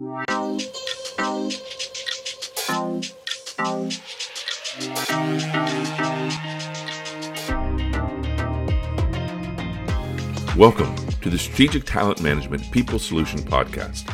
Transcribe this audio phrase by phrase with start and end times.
[0.00, 0.60] Welcome
[11.20, 14.04] to the Strategic Talent Management People Solution Podcast.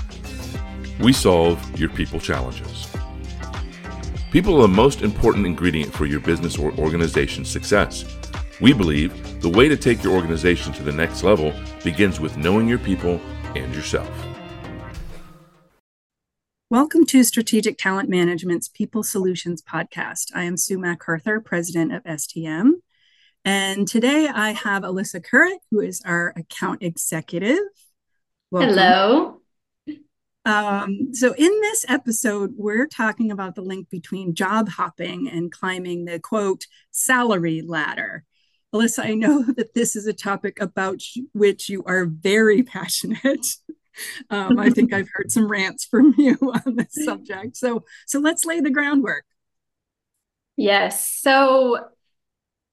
[1.01, 2.91] We solve your people challenges.
[4.31, 8.07] People are the most important ingredient for your business or organization's success.
[8.59, 12.69] We believe the way to take your organization to the next level begins with knowing
[12.69, 13.21] your people
[13.55, 14.34] and yourself.
[16.71, 20.31] Welcome to Strategic Talent Management's People Solutions Podcast.
[20.35, 22.73] I am Sue MacArthur, President of STM.
[23.45, 27.59] And today I have Alyssa Currett, who is our account executive.
[28.51, 28.71] Welcome.
[28.71, 29.41] Hello.
[30.47, 36.07] Um, so, in this episode, we're talking about the link between job hopping and climbing
[36.07, 38.25] the quote salary ladder.
[38.75, 43.47] Alyssa, I know that this is a topic about which you are very passionate.
[44.31, 47.57] Um, I think I've heard some rants from you on this subject.
[47.57, 49.25] So, so let's lay the groundwork.
[50.57, 51.09] Yes.
[51.09, 51.89] So,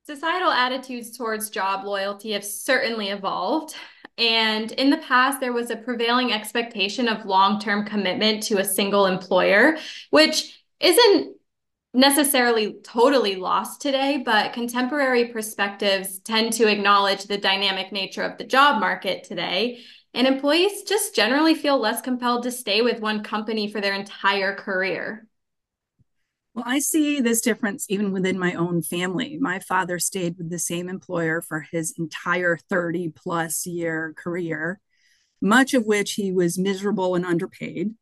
[0.05, 3.75] societal attitudes towards job loyalty have certainly evolved.
[4.17, 8.65] And in the past, there was a prevailing expectation of long term commitment to a
[8.65, 9.77] single employer,
[10.09, 11.35] which isn't
[11.93, 18.45] necessarily totally lost today, but contemporary perspectives tend to acknowledge the dynamic nature of the
[18.45, 19.79] job market today.
[20.13, 24.55] And employees just generally feel less compelled to stay with one company for their entire
[24.55, 25.25] career.
[26.53, 29.37] Well, I see this difference even within my own family.
[29.39, 34.81] My father stayed with the same employer for his entire 30 plus year career,
[35.41, 37.95] much of which he was miserable and underpaid.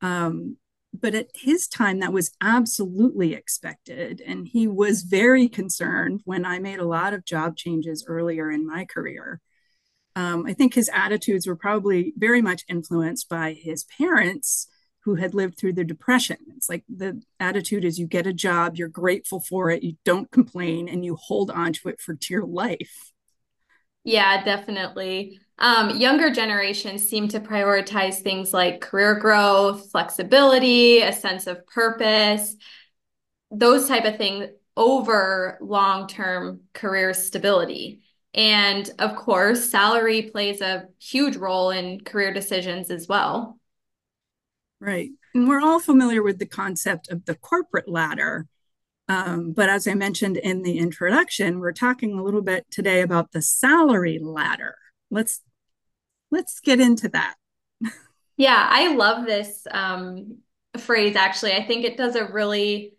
[0.00, 0.56] Um,
[0.98, 4.22] but at his time, that was absolutely expected.
[4.26, 8.66] And he was very concerned when I made a lot of job changes earlier in
[8.66, 9.40] my career.
[10.16, 14.68] Um, I think his attitudes were probably very much influenced by his parents
[15.04, 16.36] who had lived through the depression.
[16.56, 20.30] It's like the attitude is you get a job, you're grateful for it, you don't
[20.30, 23.12] complain, and you hold on to it for dear life.
[24.04, 25.40] Yeah, definitely.
[25.58, 32.56] Um, younger generations seem to prioritize things like career growth, flexibility, a sense of purpose,
[33.50, 34.46] those type of things
[34.76, 38.00] over long-term career stability.
[38.34, 43.58] And of course, salary plays a huge role in career decisions as well.
[44.80, 45.10] Right.
[45.34, 48.46] And we're all familiar with the concept of the corporate ladder.
[49.08, 53.32] Um, but as I mentioned in the introduction, we're talking a little bit today about
[53.32, 54.76] the salary ladder.
[55.10, 55.40] Let's
[56.30, 57.34] let's get into that.
[58.36, 60.38] yeah, I love this um,
[60.78, 61.16] phrase.
[61.16, 62.94] Actually, I think it does a really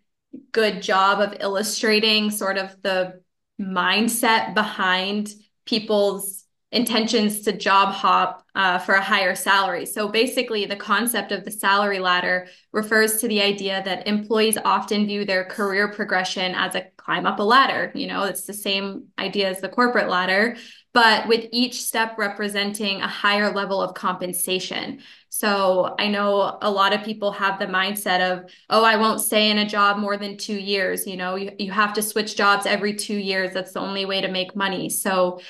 [0.52, 3.21] good job of illustrating sort of the
[3.62, 5.32] mindset behind
[5.66, 6.42] people's
[6.72, 9.84] intentions to job hop uh, for a higher salary.
[9.84, 15.06] So basically, the concept of the salary ladder refers to the idea that employees often
[15.06, 17.92] view their career progression as a climb up a ladder.
[17.94, 20.56] You know, it's the same idea as the corporate ladder,
[20.94, 25.00] but with each step representing a higher level of compensation.
[25.34, 29.50] So I know a lot of people have the mindset of, oh, I won't stay
[29.50, 31.06] in a job more than two years.
[31.06, 33.54] You know, you, you have to switch jobs every two years.
[33.54, 34.90] That's the only way to make money.
[34.90, 35.40] So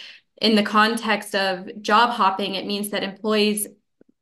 [0.41, 3.67] in the context of job hopping, it means that employees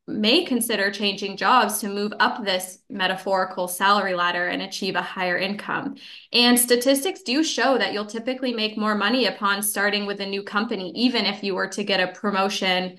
[0.07, 5.37] may consider changing jobs to move up this metaphorical salary ladder and achieve a higher
[5.37, 5.97] income.
[6.33, 10.43] And statistics do show that you'll typically make more money upon starting with a new
[10.43, 12.97] company, even if you were to get a promotion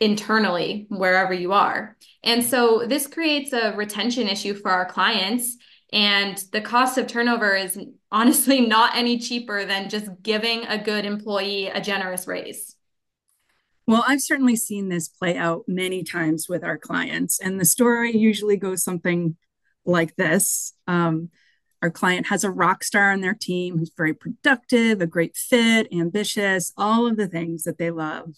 [0.00, 1.96] internally wherever you are.
[2.22, 5.56] And so this creates a retention issue for our clients.
[5.92, 7.78] And the cost of turnover is
[8.10, 12.74] honestly not any cheaper than just giving a good employee a generous raise.
[13.86, 18.16] Well, I've certainly seen this play out many times with our clients, and the story
[18.16, 19.36] usually goes something
[19.84, 20.74] like this.
[20.88, 21.30] Um,
[21.82, 25.86] our client has a rock star on their team who's very productive, a great fit,
[25.92, 28.34] ambitious, all of the things that they love.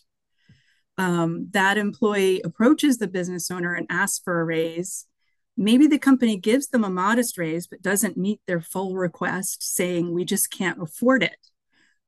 [0.99, 5.07] Um, that employee approaches the business owner and asks for a raise.
[5.57, 10.13] Maybe the company gives them a modest raise, but doesn't meet their full request, saying,
[10.13, 11.37] We just can't afford it.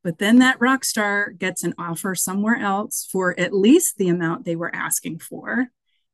[0.03, 4.44] But then that rock star gets an offer somewhere else for at least the amount
[4.44, 5.69] they were asking for.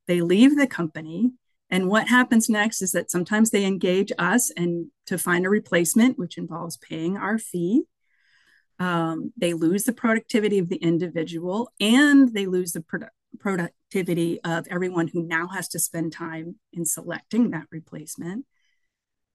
[0.07, 1.33] They leave the company.
[1.71, 6.19] And what happens next is that sometimes they engage us and to find a replacement,
[6.19, 7.85] which involves paying our fee.
[8.79, 14.67] Um, they lose the productivity of the individual and they lose the product productivity of
[14.71, 18.47] everyone who now has to spend time in selecting that replacement.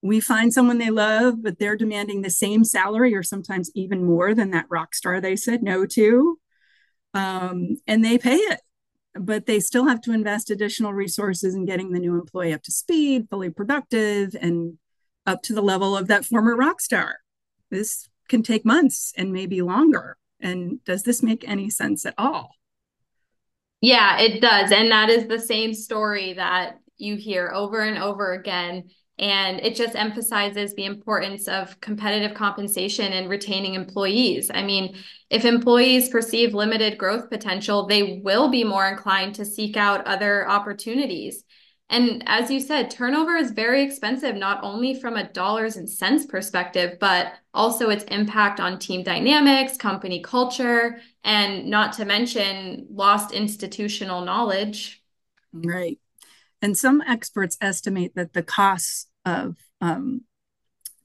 [0.01, 4.33] We find someone they love, but they're demanding the same salary or sometimes even more
[4.33, 6.39] than that rock star they said no to.
[7.13, 8.61] Um, and they pay it.
[9.15, 12.71] but they still have to invest additional resources in getting the new employee up to
[12.71, 14.77] speed, fully productive, and
[15.25, 17.17] up to the level of that former rock star.
[17.69, 20.17] This can take months and maybe longer.
[20.39, 22.55] And does this make any sense at all?
[23.81, 24.71] Yeah, it does.
[24.71, 28.89] And that is the same story that you hear over and over again.
[29.19, 34.49] And it just emphasizes the importance of competitive compensation and retaining employees.
[34.51, 34.95] I mean,
[35.29, 40.49] if employees perceive limited growth potential, they will be more inclined to seek out other
[40.49, 41.43] opportunities.
[41.91, 46.25] And as you said, turnover is very expensive, not only from a dollars and cents
[46.25, 53.33] perspective, but also its impact on team dynamics, company culture, and not to mention lost
[53.33, 55.03] institutional knowledge.
[55.51, 55.99] Right.
[56.61, 60.21] And some experts estimate that the costs of um,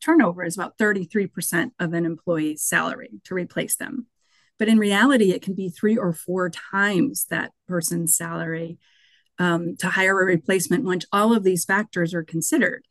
[0.01, 4.07] turnover is about 33% of an employee's salary to replace them.
[4.57, 8.79] But in reality, it can be three or four times that person's salary
[9.39, 12.85] um, to hire a replacement once all of these factors are considered.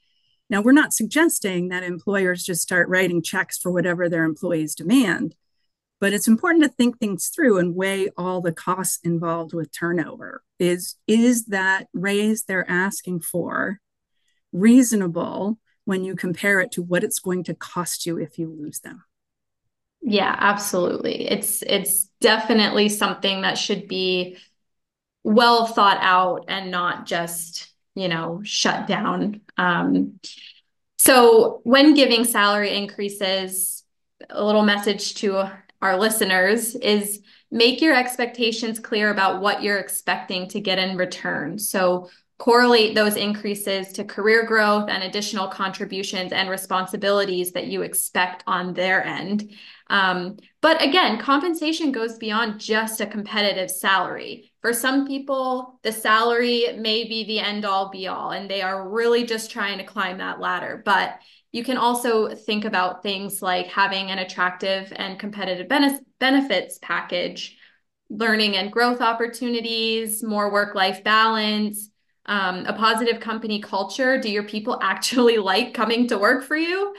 [0.50, 5.36] Now, we're not suggesting that employers just start writing checks for whatever their employees demand,
[6.00, 10.44] but it's important to think things through and weigh all the costs involved with turnover.
[10.60, 13.80] Is, is that raise they're asking for
[14.52, 18.80] reasonable when you compare it to what it's going to cost you if you lose
[18.80, 19.04] them?
[20.08, 21.28] Yeah, absolutely.
[21.28, 24.38] It's it's definitely something that should be
[25.26, 29.42] well thought out and not just you know shut down.
[29.58, 30.20] Um,
[30.98, 33.84] so when giving salary increases
[34.30, 35.50] a little message to
[35.82, 41.60] our listeners is make your expectations clear about what you're expecting to get in return.
[41.60, 48.44] So correlate those increases to career growth and additional contributions and responsibilities that you expect
[48.46, 49.54] on their end.
[49.88, 54.52] Um, but again, compensation goes beyond just a competitive salary.
[54.66, 58.90] For some people, the salary may be the end all be all, and they are
[58.90, 60.82] really just trying to climb that ladder.
[60.84, 61.20] But
[61.52, 65.68] you can also think about things like having an attractive and competitive
[66.18, 67.60] benefits package,
[68.10, 71.92] learning and growth opportunities, more work life balance,
[72.26, 74.20] um, a positive company culture.
[74.20, 76.96] Do your people actually like coming to work for you?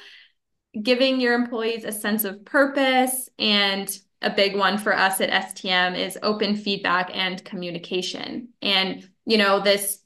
[0.82, 5.98] giving your employees a sense of purpose and a big one for us at STM
[5.98, 8.48] is open feedback and communication.
[8.62, 10.00] And you know this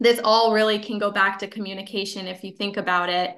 [0.00, 3.36] this all really can go back to communication if you think about it.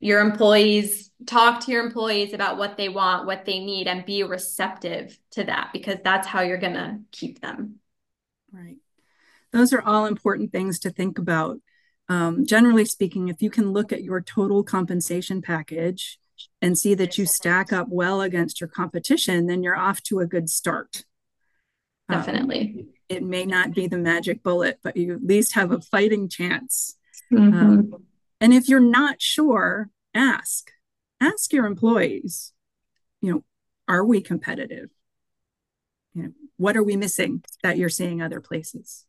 [0.00, 4.22] Your employees talk to your employees about what they want, what they need and be
[4.22, 7.76] receptive to that because that's how you're going to keep them.
[8.52, 8.76] Right.
[9.52, 11.60] Those are all important things to think about
[12.08, 16.18] um, generally speaking, if you can look at your total compensation package
[16.60, 20.26] and see that you stack up well against your competition, then you're off to a
[20.26, 21.04] good start.
[22.08, 22.76] Um, Definitely.
[22.78, 26.28] Um, it may not be the magic bullet, but you at least have a fighting
[26.28, 26.96] chance.
[27.32, 27.56] Mm-hmm.
[27.56, 27.92] Um,
[28.40, 30.70] and if you're not sure, ask.
[31.20, 32.52] Ask your employees,
[33.20, 33.44] you know,
[33.88, 34.90] are we competitive?
[36.14, 39.04] You know, what are we missing that you're seeing other places?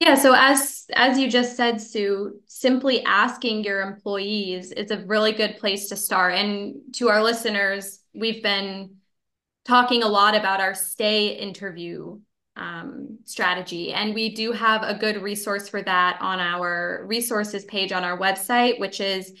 [0.00, 5.32] Yeah, so as as you just said, Sue, simply asking your employees is a really
[5.32, 6.34] good place to start.
[6.34, 8.96] And to our listeners, we've been
[9.64, 12.18] talking a lot about our stay interview
[12.56, 17.92] um, strategy, and we do have a good resource for that on our resources page
[17.92, 19.32] on our website, which is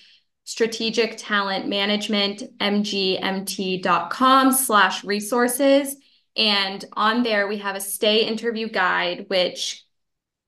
[0.44, 5.96] strategic talent management mgmt.com slash resources
[6.36, 9.84] and on there we have a stay interview guide which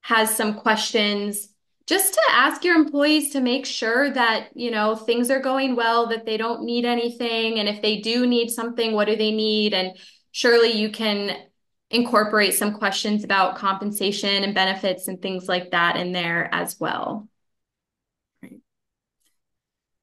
[0.07, 1.49] has some questions
[1.89, 6.07] just to ask your employees to make sure that you know things are going well
[6.07, 9.75] that they don't need anything and if they do need something what do they need?
[9.75, 9.99] And
[10.31, 11.37] surely you can
[11.91, 17.29] incorporate some questions about compensation and benefits and things like that in there as well.
[18.41, 18.61] Great.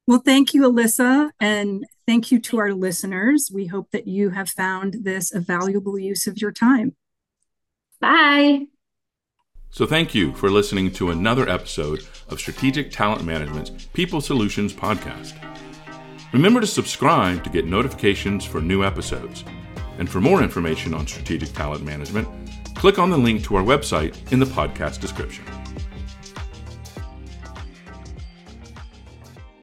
[0.05, 3.49] well thank you alyssa and thank you to our listeners.
[3.53, 6.97] We hope that you have found this a valuable use of your time.
[8.01, 8.67] Bye
[9.73, 15.33] so thank you for listening to another episode of Strategic Talent Management's People Solutions Podcast.
[16.31, 19.43] Remember to subscribe to get notifications for new episodes.
[19.97, 22.27] And for more information on strategic talent management,
[22.75, 25.43] click on the link to our website in the podcast description.